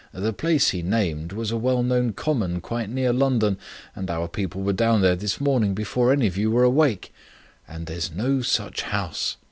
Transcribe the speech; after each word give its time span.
"The 0.13 0.33
place 0.33 0.71
he 0.71 0.81
named 0.81 1.31
was 1.31 1.51
a 1.51 1.57
well 1.57 1.83
known 1.83 2.13
common 2.13 2.59
quite 2.59 2.89
near 2.89 3.13
London, 3.13 3.59
and 3.95 4.09
our 4.09 4.27
people 4.27 4.63
were 4.63 4.73
down 4.73 5.01
there 5.03 5.15
this 5.15 5.39
morning 5.39 5.75
before 5.75 6.11
any 6.11 6.25
of 6.25 6.35
you 6.37 6.49
were 6.49 6.63
awake. 6.63 7.13
And 7.67 7.85
there's 7.85 8.11
no 8.11 8.41
such 8.41 8.81
house. 8.81 9.37